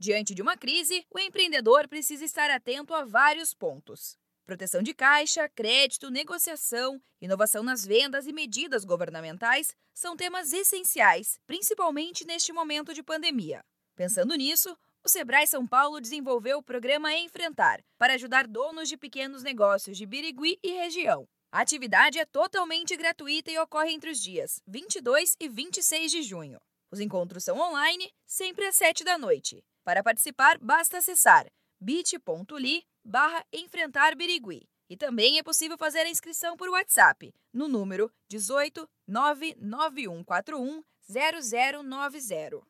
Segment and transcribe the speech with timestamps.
[0.00, 4.16] Diante de uma crise, o empreendedor precisa estar atento a vários pontos.
[4.46, 12.26] Proteção de caixa, crédito, negociação, inovação nas vendas e medidas governamentais são temas essenciais, principalmente
[12.26, 13.62] neste momento de pandemia.
[13.94, 14.74] Pensando nisso,
[15.04, 20.06] o Sebrae São Paulo desenvolveu o programa Enfrentar para ajudar donos de pequenos negócios de
[20.06, 21.28] Birigui e região.
[21.52, 26.58] A atividade é totalmente gratuita e ocorre entre os dias 22 e 26 de junho.
[26.90, 29.62] Os encontros são online, sempre às 7 da noite.
[29.84, 31.46] Para participar, basta acessar
[31.80, 34.68] bit.ly barra enfrentar Birigui.
[34.88, 42.60] E também é possível fazer a inscrição por WhatsApp no número 18 99141 0090.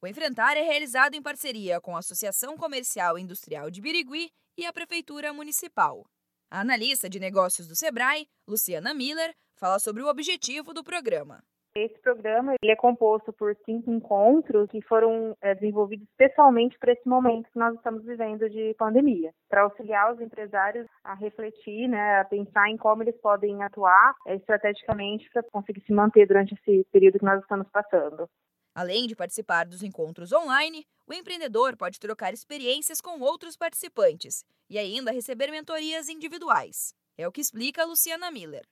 [0.00, 4.64] O Enfrentar é realizado em parceria com a Associação Comercial e Industrial de Birigui e
[4.66, 6.06] a Prefeitura Municipal.
[6.50, 11.42] A analista de negócios do Sebrae, Luciana Miller, fala sobre o objetivo do programa.
[11.76, 17.08] Esse programa ele é composto por cinco encontros que foram é, desenvolvidos especialmente para esse
[17.08, 22.24] momento que nós estamos vivendo de pandemia, para auxiliar os empresários a refletir, né, a
[22.24, 27.18] pensar em como eles podem atuar é, estrategicamente para conseguir se manter durante esse período
[27.18, 28.30] que nós estamos passando.
[28.72, 34.78] Além de participar dos encontros online, o empreendedor pode trocar experiências com outros participantes e
[34.78, 36.94] ainda receber mentorias individuais.
[37.18, 38.64] É o que explica Luciana Miller.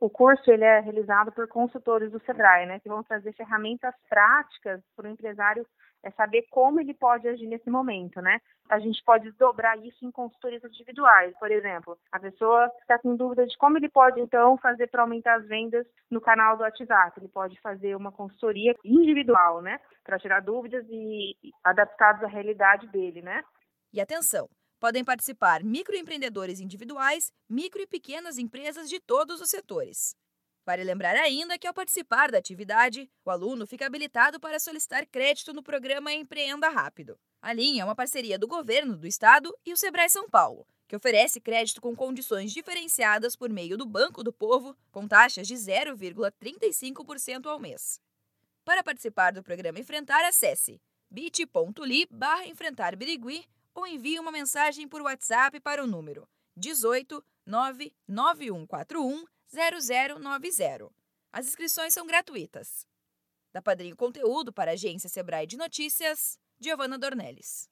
[0.00, 4.80] O curso ele é realizado por consultores do Sebrae, né, que vão trazer ferramentas práticas
[4.96, 5.66] para o empresário
[6.02, 8.40] é saber como ele pode agir nesse momento, né?
[8.70, 13.46] A gente pode dobrar isso em consultorias individuais, por exemplo, a pessoa está com dúvida
[13.46, 17.20] de como ele pode então fazer para aumentar as vendas no canal do WhatsApp.
[17.20, 23.20] Ele pode fazer uma consultoria individual, né, para tirar dúvidas e adaptados à realidade dele,
[23.20, 23.42] né?
[23.92, 24.48] E atenção,
[24.80, 30.16] Podem participar microempreendedores individuais, micro e pequenas empresas de todos os setores.
[30.64, 35.52] Vale lembrar ainda que, ao participar da atividade, o aluno fica habilitado para solicitar crédito
[35.52, 37.18] no programa Empreenda Rápido.
[37.42, 40.96] A linha é uma parceria do governo do estado e o Sebrae São Paulo, que
[40.96, 47.46] oferece crédito com condições diferenciadas por meio do Banco do Povo, com taxas de 0,35%
[47.46, 48.00] ao mês.
[48.64, 50.80] Para participar do programa Enfrentar, acesse
[51.10, 52.46] bit.ly barra
[53.74, 60.90] ou envie uma mensagem por WhatsApp para o número 18 99141 0090.
[61.32, 62.86] As inscrições são gratuitas.
[63.52, 67.68] Da Padrinho Conteúdo para a agência Sebrae de Notícias, Giovana Dornelles.